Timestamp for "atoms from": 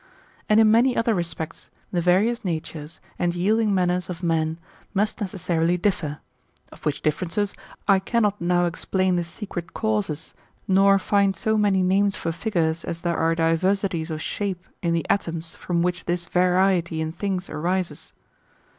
15.07-15.83